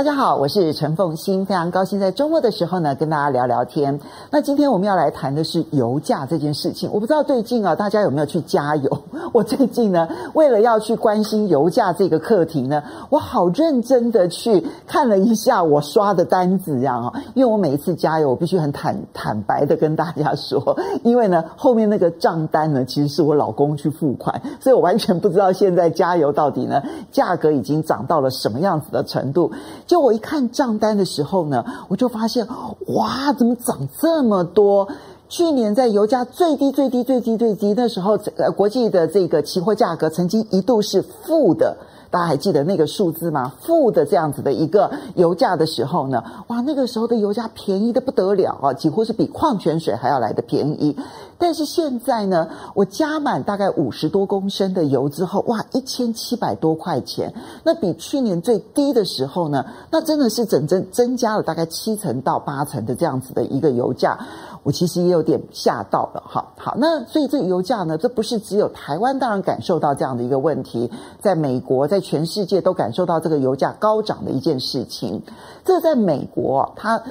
[0.00, 4.00] 大家好，我是陈凤欣，非常高兴在周末的时候呢，跟大家聊聊天。
[4.30, 6.88] 那今天我们要来谈的是油价这件事情。
[6.90, 8.98] 我不知道最近啊，大家有没有去加油？
[9.34, 26.82] 我最近呢，为了要去关心油价这个课题呢，我好认真的去看了一下我刷的单子，这样啊，因为我每一次加油，我必须很坦坦白的跟大家说，因为呢，后面那个账单呢，其实是我老公去付款，所以我完全不知道现在加油到底呢，
[27.12, 29.52] 价格已经涨到了什么样子的程度。
[29.90, 32.46] 就我一看账单的时候呢，我就发现，
[32.94, 34.86] 哇，怎么涨这么多？
[35.28, 41.76] 去年在油价最低、最低、最低、最低的时候，呃，国际的这个期货价格曾经一度是负的。
[42.10, 43.52] 大家还记得那个数字吗？
[43.62, 50.96] 负的这样子的一个油价的时候呢，哇，那个时候的油价便宜得不得了啊，几乎是比矿泉水还要来的便宜。
[51.38, 57.32] 但是现在呢，我加满大概五十多公升的油之后，哇，一千七百多块钱，
[57.64, 64.18] 那比去年最低的时候呢，那真的是整整增加了大概七成到八成的这样子的一个油价。
[64.62, 75.22] 我其实也有点吓到了，哈，好，那所以这个油价呢，这不是只有台湾当然感受到这样的一个问题，在美国，在全世界都感受到这个油价高涨的一件事情。
[75.64, 77.02] 这在美国，它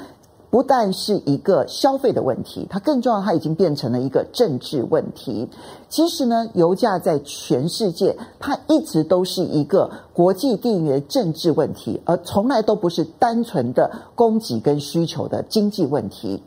[0.51, 5.47] 不但是一个消费的问题，它更重要，它已经变成了一个政治问题。
[5.89, 16.41] 其实呢，油价在全世界，它一直都是一个国际地缘政治问题，而从来都不是单纯的供给跟需求的经济问题。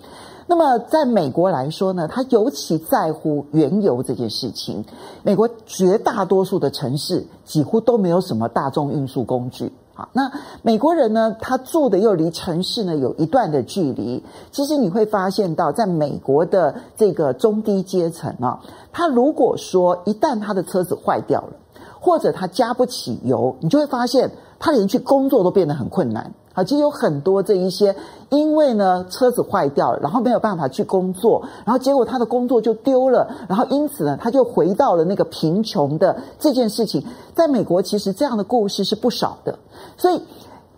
[0.52, 4.84] 那么，在美国来说呢，他尤其在乎原油这件事情。
[5.22, 10.10] 美国绝大多数的城市几乎都没有什么大众运输工具好。
[10.12, 10.30] 那
[10.60, 14.22] 美国人呢，他住的又离城市呢有一段的距离。
[14.50, 18.60] 其实你会发现到，在美国的这个中低阶层啊，
[18.92, 21.54] 他如果说一旦他的车子坏掉了，
[21.98, 26.34] 或者他加不起油，你就会发现他连去工作都变得很困难。
[26.54, 27.94] 啊，其实有很多这一些，
[28.30, 37.04] 因为呢车子坏掉了，然后没有办法去工作，然后结果他的工作就丢了，然后因此呢他就回到了那个贫穷的这件事情。
[37.34, 39.58] 在美国，其实这样的故事是不少的，
[39.96, 40.22] 所以。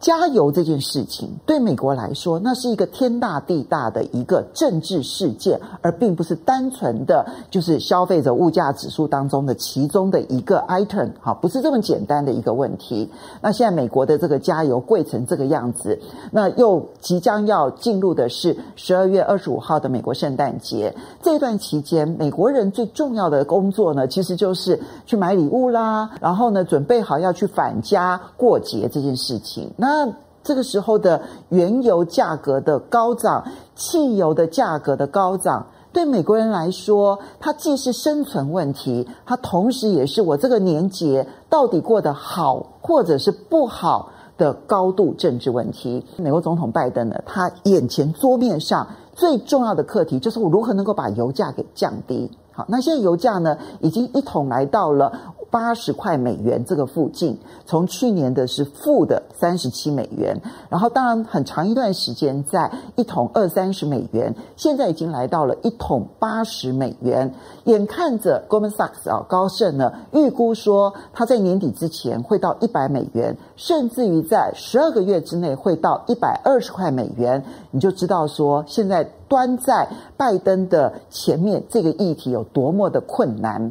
[0.05, 13.11] 加油这件事情对美国来说，那是一个天大地大的一个政治事件，而并不是单纯的就是消费者物价指数当中的其中的一个 item，哈，不是这么简单的一个问题。
[13.41, 15.99] 那现在美国的这个加油贵成这个样子，
[16.31, 29.73] 那又即将要进入的是十二月二十五号的美国圣诞节这段期间，美国人最重要的工作呢，其实就是去买礼物啦，然后呢，准备好要去返家过节这件事情。
[29.79, 30.13] 那那
[30.43, 33.45] 这个时候的原油价格的高涨，
[33.77, 46.05] 汽油的价格的高涨，对美国人来说，它既是生存问题，它同时也是我这个年节到底过得好或者是不好的高度政治问题。
[46.17, 48.85] 美国总统拜登呢，他眼前桌面上
[49.15, 52.29] 最重要的课题就是我如何能够把油价给降低。
[52.57, 55.13] 好，那现在油价呢，已经一统来到了
[55.55, 60.37] 八十块美元这个附近，从去年的是负的三十七美元，
[60.69, 67.33] 然后当然很长一段时间在一桶二三十美元，现在已经来到了一桶八十美元。
[67.67, 83.71] 眼看着 Goldman Sachs 啊高盛呢预估说，它在年底之前会到一百美元，甚至于在十二个月之内会到一百二十块美元，你就知道说现在端在拜登的前面这个议题有多么的困难。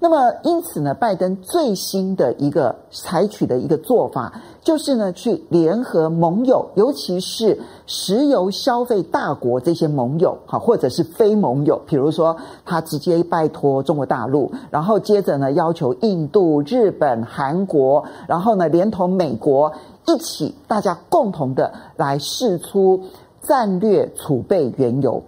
[0.00, 4.32] 那么，因此呢，拜登最新的一个采取的一个做法，
[4.62, 19.72] 就是呢，去联合盟友，尤其是石油消费大国这些盟友，哈，或者是非盟友，比如说他直接拜托中国大陆，然后接着呢，要求印度、日本、韩国，然后呢，连同美国
[20.06, 23.02] 一起，大家共同的来试出
[23.42, 25.20] 战略储备原油。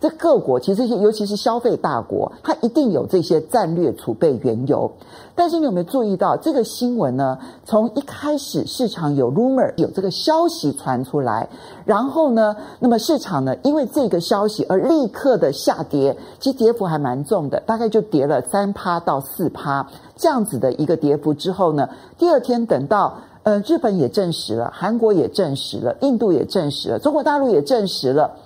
[0.00, 4.90] 这各国其实，尤其是消费大国，它一定有这些战略储备原油。
[5.34, 7.38] 但是你有没有注意到这个新闻呢？
[7.64, 11.48] 从一开始市场有 rumor 有这个消息传出来，
[11.84, 28.36] 然后呢，那么市场呢，因为这个消息而立刻的下跌，其实跌幅还蛮重的，大概就跌了三趴到四趴这样子的一个跌幅之后呢，第二天等到呃日本也证实了，韩国也证实了，印度也证实了，中国大陆也证实了。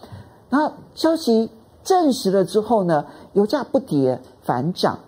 [0.50, 1.48] 然后消息
[1.82, 4.98] 证实了之后呢，油价不跌反涨，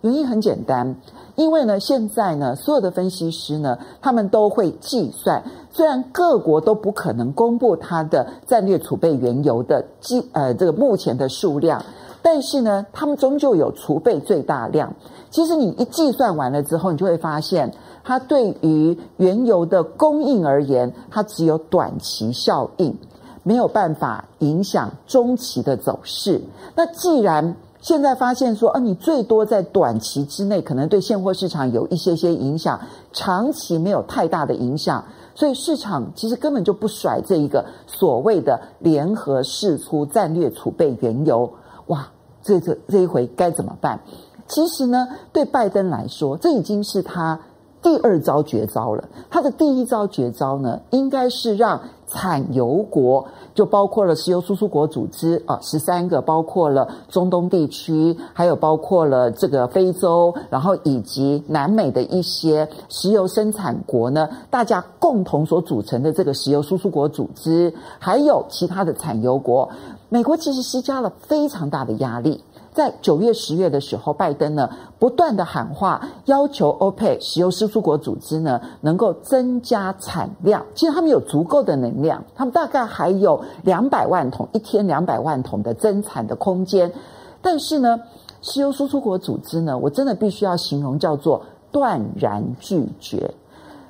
[0.00, 0.96] 原因很简单，
[1.34, 11.84] 因为呢，现在呢，所有的分析师呢，他们都会计算，虽然各国都不可能公布它的战略储备原油的计呃这个目前的数量，
[12.22, 14.94] 但是呢，他们终究有储备最大量。
[15.30, 17.74] 其实你一计算完了之后，你就会发现，
[18.04, 22.96] 它对于原油的供应而言，它只有短期效应，
[23.46, 26.42] 没有办法影响中期的走势。
[26.74, 32.80] 那既然现在发现说，啊，你最多在短期之内可能对现货市场有一些些影响，
[33.12, 35.04] 长期没有太大的影响，
[35.36, 41.48] 所以市场其实根本就不甩这一个所谓的联合释出战略储备原油。
[41.86, 42.08] 哇，
[42.42, 44.00] 这这这一回该怎么办？
[44.48, 47.38] 其实呢，对拜登来说，这已经是他
[47.82, 49.04] 第二招绝招了。
[49.30, 53.26] 他的第一招绝招呢，应该是让产油国。
[53.54, 69.70] 就包括了石油输出国组织啊，十三个，包括了中东地区，还有包括了这个非洲，然后以及南美的一些石油生产国呢，大家共同所组成的这个石油输出国组织，还有其他的产油国，
[70.10, 72.42] 美国其实施加了非常大的压力。
[72.76, 74.68] 在九月、十月的时候，拜登呢
[74.98, 80.62] 不断的喊话，要求欧佩石油输出国组织呢能够增加产量。
[80.74, 86.92] 其实他们有足够的能量，他们大概还有两百万桶，一天两百万桶的增产的空间。
[87.40, 87.98] 但是呢，
[88.42, 91.40] 石油输出国组织呢，我真的必须要形容叫做
[91.72, 93.32] 断然拒绝。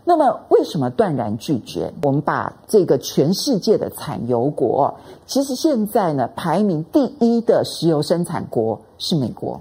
[0.08, 1.92] 那么，为什么断然拒绝？
[2.04, 4.94] 我们把这个全世界的产油国，
[5.26, 9.60] 其实现在呢，排名第一的石油生产国是美国，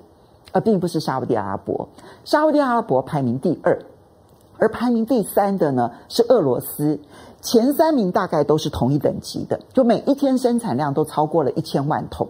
[0.52, 1.90] 而并不是沙乌地阿拉伯。
[2.26, 3.84] 沙乌地阿拉伯排名第二，
[4.60, 7.00] 而排名第三的呢是俄罗斯。
[7.42, 12.28] 前三名大概都是同一等级的，就每一天生产量都超过了一千万桶。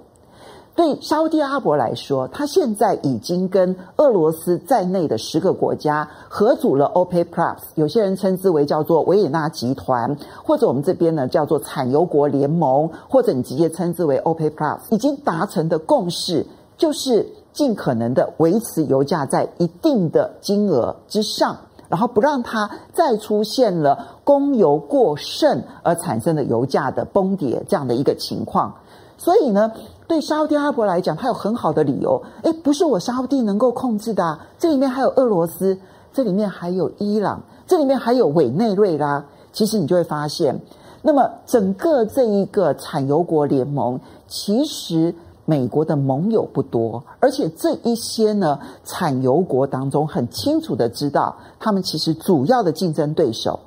[0.76, 16.46] 对沙乌地阿拉伯来说，他现在已经跟俄罗斯在内的十个国家合组了 OPEC Plus，有些人称之为叫做维也纳集团，或者我们这边呢叫做产油国联盟，或者你直接称之为 OPEC Plus，已经达成的共识
[16.78, 21.56] 就是尽可能的维持油价在一定的金额之上，
[21.88, 28.76] 然后不让它再出现了供油过剩而产生的油价的崩跌这样的一个情况，
[29.18, 29.72] 所以呢。
[30.08, 32.22] 对沙乌地阿拉伯来讲，它有很好的理由。
[32.44, 35.78] 诶，不是我沙乌地能够控制的啊，这里面还有俄罗斯，
[36.14, 39.26] 这里面还有伊朗，这里面还有委内瑞拉。
[39.52, 40.60] 其实你就会发现，
[41.02, 45.16] 那么整个这一个产油国联盟，其实
[45.46, 53.60] 美国的盟友不多，而且这一些呢产油国当中，很清楚的知道，他们其实主要的竞争对手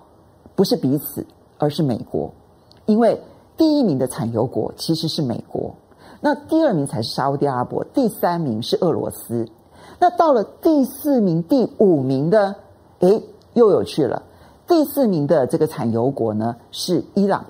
[0.55, 1.26] 不是彼此，
[1.58, 2.31] 而是美国，
[2.87, 3.20] 因为
[3.56, 5.75] 第一名的产油国其实是美国。
[6.20, 9.47] 那第二名才是沙乌地阿拉伯，第三名是俄罗斯。
[10.00, 12.55] 那到了第四名、第五名的，
[13.00, 13.23] 诶，
[13.55, 14.23] 又有趣了。
[14.67, 17.44] 第四名的这个产油国呢是伊朗，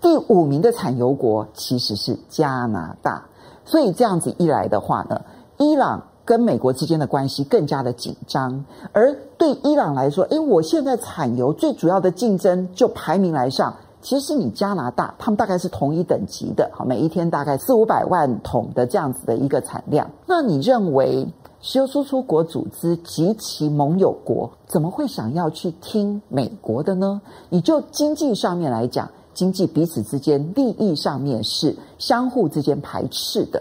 [0.00, 3.24] 第五名的产油国其实是加拿大。
[3.64, 5.20] 所以这样子一来的话呢，
[5.58, 8.64] 伊朗跟美国之间的关系更加的紧张。
[8.92, 13.74] 而对伊朗来说，诶，我现在产油最主要的竞争就排名来上。
[14.00, 20.08] 其实你加拿大，他们大概是同一等级的，好，每一天大概四五百万桶的这样子的一个产量。
[20.24, 21.26] 那你认为
[21.60, 27.20] 石油输出国组织及其盟友国怎么会想要去听美国的呢？
[27.48, 33.60] 你就经济上面来讲，经济彼此之间利益上面是相互之间排斥的。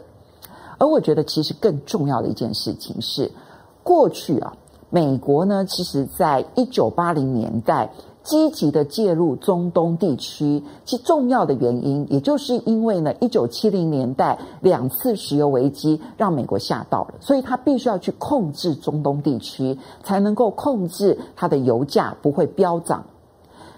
[0.77, 3.31] 而我觉得其实更重要的一件事情是，
[3.81, 4.53] 过去啊，
[4.91, 7.89] 美国呢，其实在一九八零年代。
[8.27, 23.05] 积极的介入中东地区，其重要的原因，也就是因为呢，一九七零年代两次石油危机让美国吓到了，所以他必须要去控制中东地区，才能够控制它的油价不会飙涨。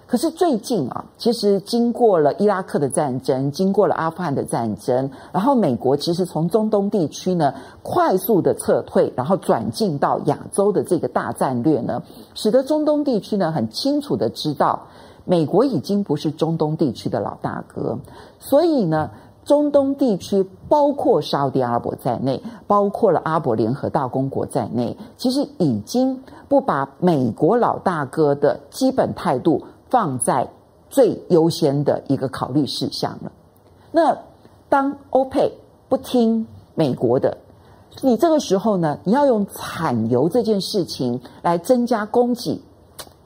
[0.09, 12.01] 可是最近啊，其实经过了伊拉克的战争，经过了阿富汗的战争，然后美国其实从中东地区呢快速的撤退，然后转进到亚洲的这个大战略呢，
[12.33, 14.87] 使得中东地区呢很清楚的知道，
[15.25, 17.99] 美国已经不是中东地区的老大哥，
[18.39, 19.11] 所以呢，
[19.45, 29.61] 中东地区包括沙乌地阿拉伯在内，包括了阿伯联合大公国在内，其实已经不把美国老大哥的基本态度。
[29.89, 30.49] 放在
[30.89, 33.31] 最优先的一个考虑事项了。
[33.91, 34.17] 那
[34.69, 35.51] 当欧佩
[35.87, 37.37] 不听美国的，
[38.01, 42.61] 你这个时候呢，你要用产油这件事情来增加供给，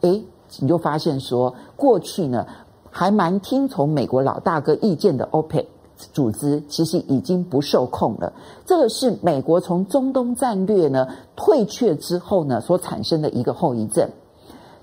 [0.02, 0.24] 诶，
[0.60, 2.48] 你就发现说，过去呢
[2.90, 5.68] 还蛮听从美国老大哥意见的欧佩
[5.98, 8.32] 组织，其实已经不受控了。
[8.66, 14.10] 这个是美国从中东战略呢退却之后呢所产生的一个后遗症，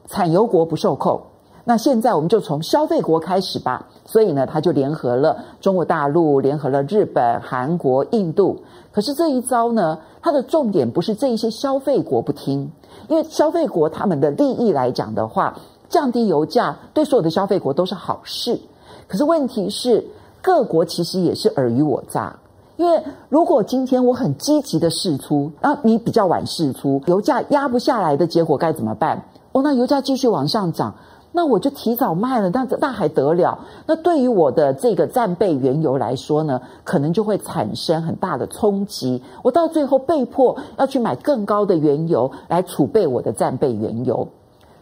[0.08, 1.20] 产油国不受控。
[1.64, 3.86] 那现在我们就从消费国开始吧。
[4.04, 8.60] 所以呢，他就联合了中国大陆，联合了日本、韩国、印度。
[8.90, 12.68] 可是这一招呢，它的重点不是这一些消费国不听，
[13.08, 15.56] 因为消费国他们的利益来讲的话，
[15.88, 18.60] 降低油价对所有的消费国都是好事。
[19.06, 20.04] 可是问题是，
[20.42, 22.36] 各国其实也是尔虞我诈。
[22.76, 29.22] 因为如果今天我很积极的释出，然后你比较晚释出，油价压不下来的结果该怎么办？
[29.52, 30.92] 哦，那油价继续往上涨。
[31.32, 33.58] 那我就提早卖了，那那还得了？
[33.86, 39.22] 那对于我的这个战备原油来说呢，可能就会产生很大的冲击。
[39.44, 44.28] 我到最后被迫要去买更高的原油来储备我的战备原油。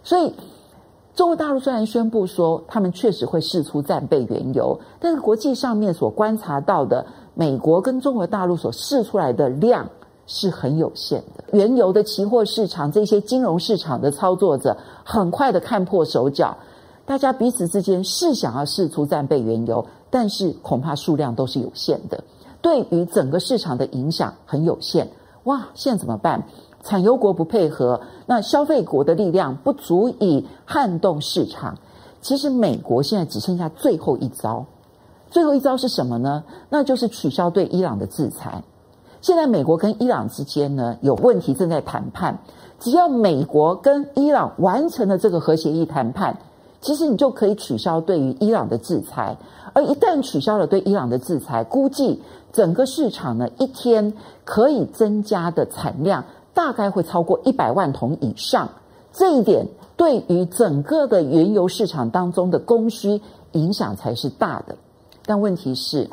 [0.02, 0.33] 所以，
[1.14, 9.90] 中国大陆虽然宣布说他们确实会试出战备原油，但是国际上面所观察到的，美国跟中国大陆所试出来的量。
[10.29, 11.43] 是很有限的。
[11.53, 16.57] 原油的期货市场，这些金融市场的操作者很快的看破手脚，
[17.05, 22.23] 大家彼此之间是想要试图战备原油，但是恐怕数量都是有限的，
[22.63, 25.11] 对于整个市场的影响很有限。
[25.45, 26.45] 哇，现在怎么办？
[26.85, 31.77] 产油国不配合，那消费国的力量不足以撼动市场。
[32.21, 34.67] 其实美国现在只剩下最后一招，
[35.31, 36.45] 最后一招是什么呢？
[36.69, 38.63] 那就是取消对伊朗的制裁。
[39.21, 42.39] 现在美国跟伊朗之间呢，有问题正在谈判，
[42.79, 46.39] 只要美国跟伊朗完成了这个核协议谈判，
[46.81, 49.37] 其实你就可以取消对于伊朗的制裁。
[49.73, 52.23] 而一旦取消了对伊朗的制裁，估计
[52.53, 58.69] 整个市场呢，一天可以增加的产量大概会超过一百万桶以上。
[59.13, 63.21] 这一点对于整个的原油市场当中的供需
[63.53, 64.77] 影响才是大的。
[65.27, 66.09] 但问题是。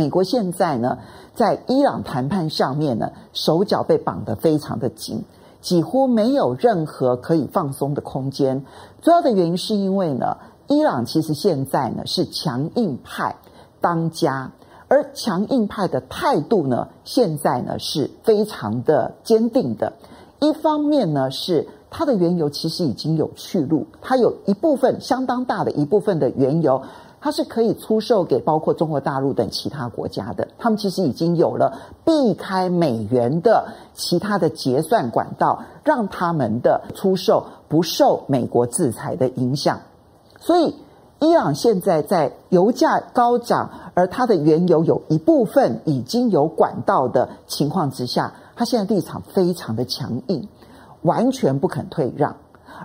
[0.00, 0.96] 美国现在呢，
[1.34, 5.24] 在伊朗谈判上面呢，手脚被绑得非常的紧，
[5.60, 8.64] 几乎没有任何可以放松的空间。
[9.02, 10.38] 主要的原因是因为呢，
[10.68, 13.36] 伊朗其实现在呢是强硬派
[13.82, 14.52] 当家，
[14.88, 19.92] 而强硬派的态度呢，现在呢是非常的坚定的。
[20.38, 26.84] 一方面呢，是它的原油其实已经有去路，它有一部分相当大的一部分的原油。
[27.20, 39.80] 它是可以出售给包括中国大陆等其他国家的，他们其实已经有了避开美元的其他的结算管道，让他们的出售不受美国制裁的影响。
[40.38, 40.74] 所以，
[41.18, 50.48] 伊朗现在在油价高涨，而它的原油有一部分已经有管道的情况之下，它现在立场非常的强硬，
[51.02, 52.36] 完全不肯退让。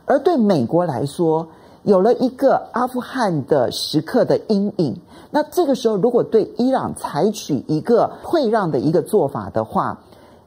[0.04, 1.48] 而对美国来说，
[1.86, 5.00] 有了一个阿富汗的时刻的阴影，
[5.30, 10.02] 那这个时候如果对伊朗采取一个退让的一个做法的话，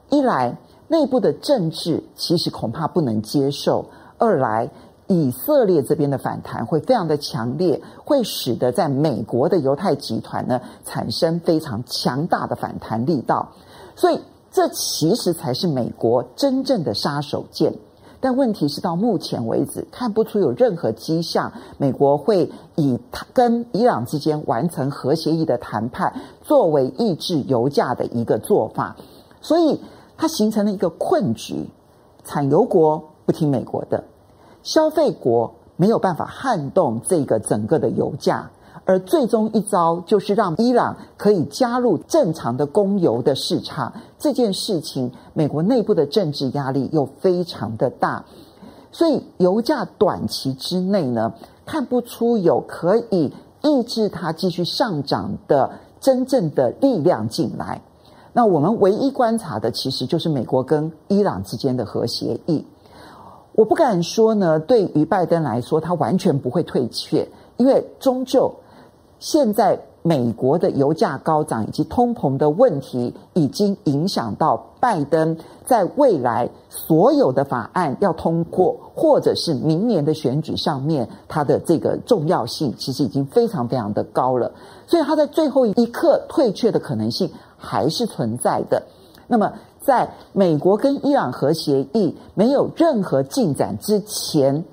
[0.09, 0.57] 一来
[0.89, 3.85] 内部的政治其实恐怕不能接受；
[4.17, 4.69] 二来
[5.07, 13.47] 以色列这边的反弹会非常的强烈，会使得在美国的犹太集团呢产生非常强大的反弹力道。
[13.95, 14.19] 所以
[14.51, 17.73] 这其实才是美国真正的杀手锏。
[18.21, 22.99] 但问题是，到目前为止看不出有任何迹象，美国会以
[23.33, 28.97] 跟伊朗之间完成核协议的谈判作为抑制油价的一个做法，
[29.41, 29.79] 所以
[30.17, 31.69] 它形成了一个困局：
[32.25, 34.03] 产油国不听美国的，
[34.63, 38.51] 消费国没有办法撼动这个整个的油价。
[38.89, 48.25] 而最终一招就是让伊朗可以加入正常的供油的市场，这件事情，美国内部的政治压力又非常的大，
[48.91, 51.31] 所以油价短期之内呢，
[51.67, 53.31] 看不出有可以
[53.61, 55.69] 抑制它继续上涨的
[55.99, 57.83] 真正的力量进来。
[58.33, 62.65] 那我们唯一观察的，其实就是美国跟伊朗之间的核协议。
[63.53, 68.51] 我不敢说呢，对于拜登来说，他完全不会退却，因为终究。
[69.19, 84.49] 现在美国的油价高涨以及通膨的问题，已经影响到拜登在未来所有的法案要通过，或者是明年的选举上面，它的这个重要性其实已经非常非常的高了。
[84.87, 88.81] 所以他在最后一刻退却的可能性还是存在的。
[89.27, 94.63] 那么，在美国跟伊朗核协议没有任何进展之前，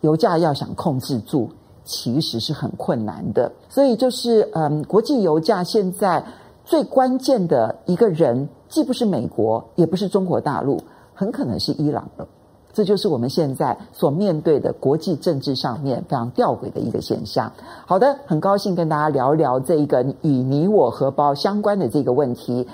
[0.00, 1.50] 油价要想控制住。
[1.84, 6.24] 其实是很困难的，所以就是嗯，国际油价现在
[6.64, 10.80] 最关键的一个人，既不是美国，也不是中国大陆，
[11.14, 12.26] 很可能是伊朗了。
[12.72, 17.52] 这就是我们现在所面对的国际政治上面非常吊诡的一个现象。
[17.84, 22.68] 好的，很高兴跟大家聊聊这一个与你我荷包相关的这个问题。